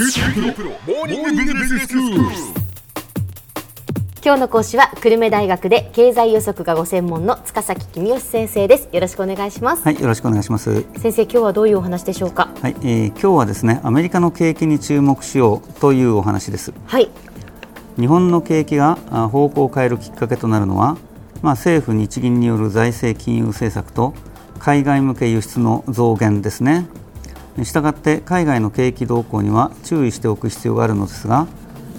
[0.00, 0.06] 今
[4.36, 10.84] 日の講師は久留米大学で経済予測がご専門の塚崎君吉先生ですよろしくお願いしますはい、よろしくお願いします。
[10.98, 12.48] 先生今日はどういうお話でしょうか？
[12.62, 16.72] はい、えー今日はですね、アメリカの景気に注目しようというお話です。
[16.86, 17.10] はい
[17.98, 20.96] 日本の景気があ方向を変えるきっかけとなるのは、
[21.42, 24.14] まあ、政府日銀による財政金融政策と
[24.60, 26.86] 海外向け輸出の増減ですね。
[27.64, 31.46] したがって海外の景気動向には注意しておく必要があるのですが、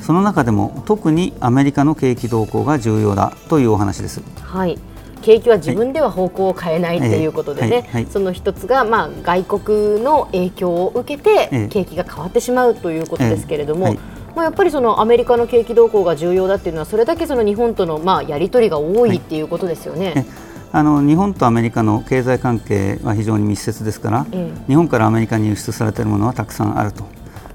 [0.01, 4.21] その中でも特にアメリカの景気動向が重要だというお話です。
[4.41, 4.77] はい。
[5.21, 8.07] 景気は自分では方向を変えないということでね、はいはいはい。
[8.09, 13.95] その一つが、まあ、外国の影響を受けて、ええ景気が変わってしまうということですけれども、
[14.35, 20.25] まあ、やっぱりそのアメリカの景気動向が重要だっていうのはそれだけその日本との、まあ、やり取りが多いっていうことですよね。
[20.73, 24.67] えあの日本とアメリカの経済関係は非常に密接ですから、ええ。
[24.67, 27.05] 日本からアメリカに輸出されているものはたくさんあると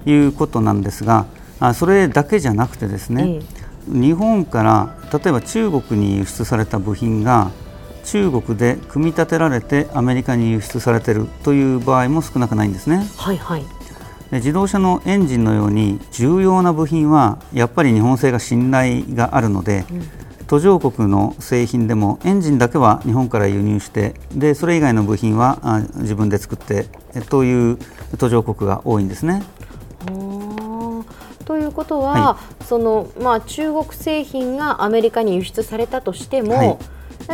[0.04, 1.26] いうことなんですが
[1.60, 3.40] あそれだけじゃなくてですね、
[3.86, 7.50] 日本から例えば中国に輸出された部品が
[8.04, 13.06] 中国で組み立てられてアメリカに輸出されているという場合も少なくないんですね。
[13.16, 13.62] はいはい。
[14.30, 19.84] で自動車のエンジンのように重要な部品はやっぱり日本製が信頼があるので、
[20.46, 27.78] 途上国の製品でもエンジンだけは日本から輸入してでそれ以外の部品はあ自分で作ってえという
[28.18, 29.42] 途上国が多いんですね。
[31.44, 36.78] ということは、はそのまあ、中国製品がアメリカに輸出されたとしても、はい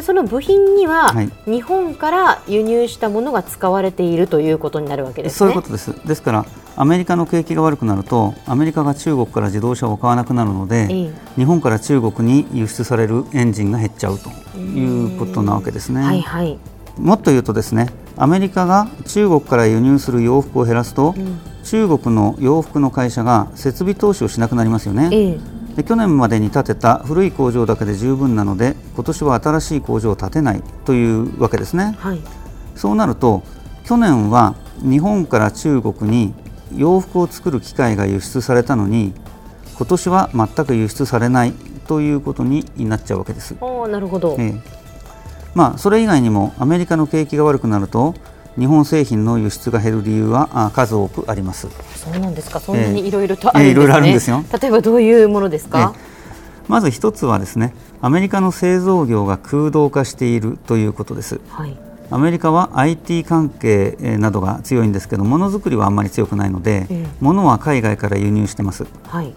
[0.04, 5.38] その部品には、はい日本から輸入したものが使われているということになるわけですね。
[5.38, 6.06] そういうことです。
[6.06, 11.12] ですからアメリカの景気が悪くなるとアメリカが中国から自動車を買わなくなるので、ええ。
[11.36, 16.02] 日本から中国に輸出されるエンジンが減っちゃうということなわけですね。
[16.02, 16.58] はいはい。
[16.98, 21.14] もっと言うとですねアメリカが中国から輸入する洋服を減らすと、
[21.64, 25.38] 中国の洋服の会社が設備投資をしなくなりますよね、ええ。
[25.76, 31.96] で去年までに建てた古い工場だけで十分なので今年は新しい工場を建てないというわけですね。
[31.98, 32.20] はい。
[32.74, 33.42] そうなると
[33.84, 36.34] 去年は日本から中国に
[36.76, 39.12] 洋服を作る機械が輸出されたのに
[39.76, 41.52] 今年は全く輸出されない
[41.86, 43.56] ということになっちゃうわけです。
[43.60, 44.62] ああなるほど、ええ。
[45.54, 48.14] まあ、それ以外にもアメリカの景気が悪くなると
[48.58, 51.68] 日本製品の輸出が減る理由はあ数多くあります。
[51.96, 52.60] そうなんですか。
[52.60, 54.44] そんなにいろいろとあるんですね、ええいろいろあるんですよ。
[54.60, 55.94] 例えばどういうものですか、
[56.68, 61.40] まず一つはですねアメリカの製造業が空洞化しているということです。
[61.48, 67.06] はいアメリカは IT 関係えーなどが強いんですけどものづくりはあんまり強くないので、ええ。
[67.20, 68.86] 物は海外から輸入してます。
[69.06, 69.32] はい。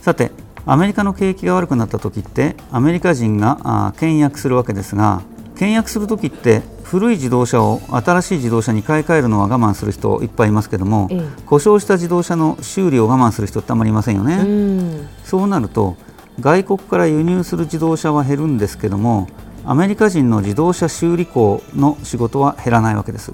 [0.00, 0.30] さて
[0.66, 5.22] アメリカの景気が悪くなった時ってアメリカ人があー倹約するわけですが
[5.56, 11.22] 倹約する時って古い自動車を新しい自動車に買い替えるのは我慢する人いっぱいいますけども、ええ。
[11.46, 15.08] 故障した自動車の修理を我慢する人ってあんまりいませんよね、うん。
[15.24, 15.96] そうなると
[16.40, 19.28] 外国から輸入する自動車は減るんですけども
[19.66, 23.32] アメリカ人の自動車修理工の仕事は減らないわけです。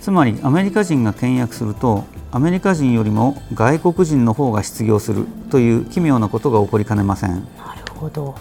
[0.00, 8.34] つまりアメリカ人が倹約するとアメリカ人よりも外国人の方が失業するという奇妙なことが起こりかねません、なるほど。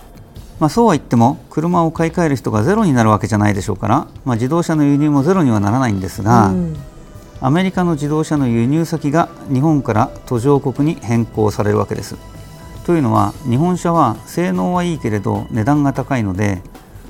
[0.60, 6.76] まあ、そうは言っても車を買い替える人がゼロになるわけじゃないでしょうから、まあ、自動車の輸入もゼロにはならないんですが、うん。
[7.42, 12.16] アメリカの自動車の輸入先が日本から途上国に変更されるわけです。
[12.92, 16.62] というのは日本車は性能はいいけれど値段が高いので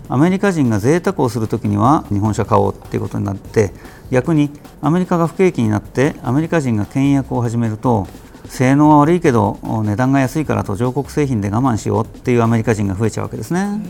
[0.09, 3.73] アメリカ人が贅沢をするときには日本車買おうっていうことになって
[4.11, 4.51] 逆に
[4.83, 8.05] アメリカが不景気になってアメリカ人が倹約を始めると
[8.45, 13.81] 性能は悪いけど値段が安いから途上国製品で我慢しようっていうアメリカ人が増えちゃうわけですね。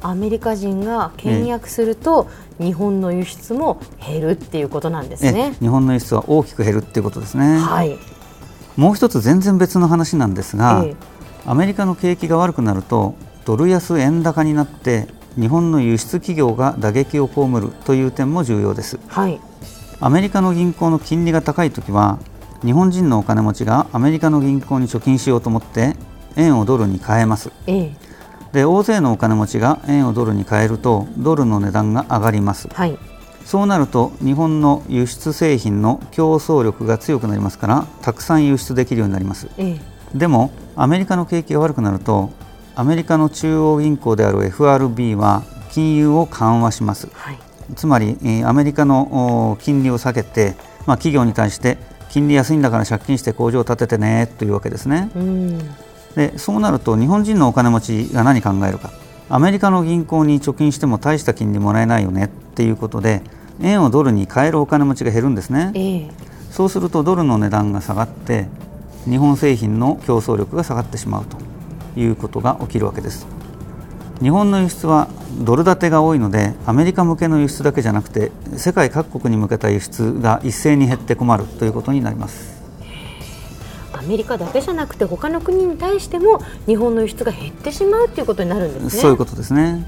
[0.00, 2.28] アメリカ人が倹約すると、
[2.60, 5.56] 日本の輸出も減るっていうことなんですえね。
[5.58, 7.58] 日本の輸出は大きく減るっていうことですね。
[7.58, 7.98] はい。
[8.78, 13.14] もう一つ全然別の話なんですが、ええアメリカの景気が悪くなると
[13.46, 15.08] ドル安円高になって
[15.40, 19.40] 日本の輸出企業が打撃を被るという点も重要ですはい。
[19.98, 22.18] アメリカの銀行の金利が高い時は
[22.62, 25.96] 日本人のお金持ちがアメリカの銀行に貯金しようと思って
[26.36, 27.96] 円をドルに変えますええ。
[28.52, 32.98] で大勢のお金持ちが円をドルに変えるとドルの値段が上がりますはい。
[33.48, 39.80] そうなると日本の輸出製品の競争力が強くなりますからたくさん輸出できるようになりますええ。
[40.14, 42.28] でもアメリカの景気が悪くなると
[42.74, 47.38] アメリカの中央銀行である FRB は金融を緩和しますはい。
[47.74, 50.54] つまりえーアメリカのお金利を下げて、
[50.84, 51.78] まあ、企業に対して
[52.10, 55.58] 金利安いんだから借金して工場を建ててねというわけですねうん。
[56.16, 58.92] でそうなると日本人のお金持ちが何考えるか
[59.30, 63.22] アメリカの銀行に貯金しても大した金利もらえないよねっていうことで
[63.60, 65.72] 円をドルに変えるお金持ちが減るんですね。
[65.74, 66.10] ええ。
[66.50, 68.46] そうするとドルの値段が下がって
[69.04, 71.36] 日本製品の競争力が下がってしまうと
[71.98, 73.26] いうことが起きるわけです。
[74.20, 75.08] 日本の輸出は
[75.44, 82.58] ドル建てが多いのでアメリカ向けの輸出だけじゃなくて世界各国に向けた輸出が一斉に減って困るということになります。
[83.92, 89.02] アメリカだけじゃなくて他の国に対しても日本の輸出が減ってしまうということになるんですね。
[89.02, 89.86] そういうことですね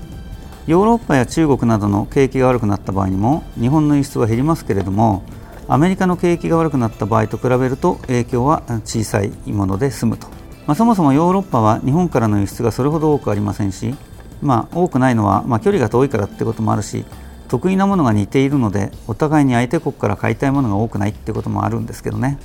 [0.71, 5.25] ヨーロッパや中国などの景気が悪くなった場合にも日本の輸出は減りますけれども
[5.67, 10.29] アメリカの景気が悪くなった場合と比べると影響は小さいもので済むと、
[10.69, 13.97] まあ、そもそもヨーロッパは日本からの輸出がそれほど多くありませんし
[14.43, 17.05] まあ、多くないのは、まあ、距離が遠いからってこともあるし
[17.49, 22.39] 得意なものが似ているのでお互いに相手国から買いたいものが多くないってこともあるんですけどね。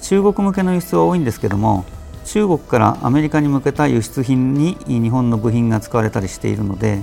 [0.00, 1.84] 中国向けの輸出は多いんですけども
[2.24, 7.02] 中国からアメリカに向けた輸出品に日本の部品が使われたりしているので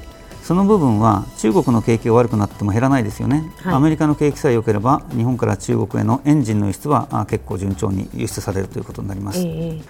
[0.50, 9.84] その部分は中国の景気が悪くなっても減らないですよね、はい、アメリカの景気さえ良ければ日本から中国へのエンジンの輸出は結構順調に輸出されるということになります、えー、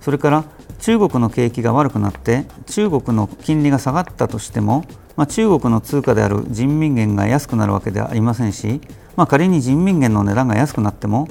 [0.00, 0.44] それから
[0.80, 8.80] 中国の景気が悪くなって中国の金利が下がったとしても、まあ、中国の通貨である人民元が安くなるわけではありませんし、
[9.14, 11.28] まあ、仮に人民元の値段が安くなっても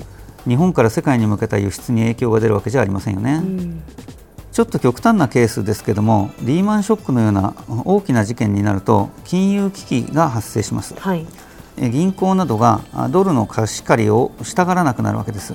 [0.48, 3.42] 日本から世界に向けた輸出に影響が出るわけじゃありませんよね。
[3.44, 3.84] うん
[4.58, 7.54] ちょっと極端なケースですけどもリーマンショックのような
[7.86, 11.28] 大きな事件になると金融危機が発生します、はい、
[11.78, 12.82] 銀行などが
[13.12, 15.54] ドルの貸し借りをしたがらなくなるわけです。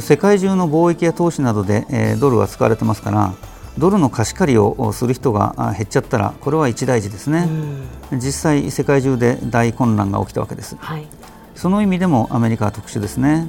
[0.00, 3.34] 世界中の貿易や投資などで、えドルは使われてますから
[3.78, 7.48] ドルの貸し借りをする人が減っちゃったらこれは一大事ですね。
[8.10, 11.06] 実際世界中で大混乱が起きたわけです、はい、
[11.54, 13.46] その意味でもアメリカは特殊ですね。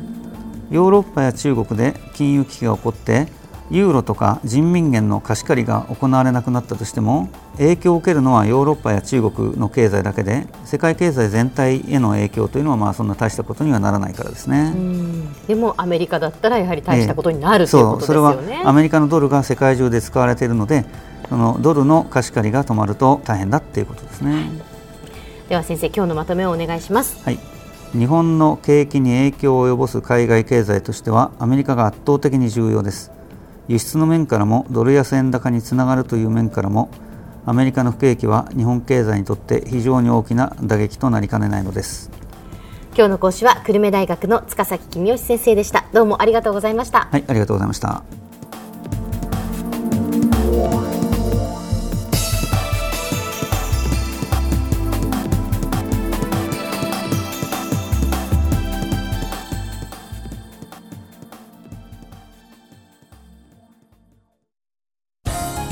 [0.69, 3.27] ヨーロッパや中国で金融危機が起こって
[3.71, 14.73] ユーロとか人民元の貸し借りが行われなくなったとしても影響を受けるのはヨーロッパや中国の経済だけで世界経済全体への影響というのはまあそんな大したことにはならないからですね。
[15.47, 18.41] でもアメリカだったらやはり大したことになる、えー、ということですよね。
[18.43, 20.85] それはアメリカのドルが世界中で使われているので
[21.29, 24.43] そのドルの貸し借りが止まると大変だということですね、はい、
[25.49, 27.23] では先生今日のまとめをお願いします。
[27.23, 27.39] はい。
[27.93, 33.11] 日本の景気に影響を及ぼす海外経済としてはアメリカが圧倒的に重要です
[33.67, 36.89] 輸出の面からもドル安円高につながるという面からも
[37.45, 42.09] アメリカの不景気は日本経済にとって非常に大きな打撃となりかねないのです。
[42.95, 45.85] 今日の講師は久留米大学の塚崎君吉先生でした。
[45.93, 47.07] どうもありがとうございました。
[47.11, 48.22] はいありがとうございました